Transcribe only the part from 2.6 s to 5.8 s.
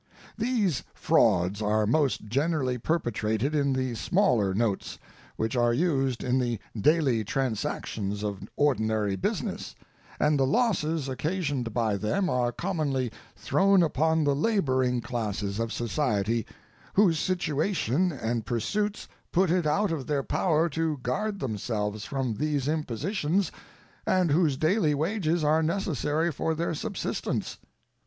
perpetrated in the smaller notes, which are